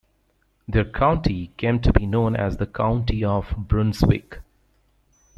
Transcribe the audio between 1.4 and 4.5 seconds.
came to be known as the County of Brunswick.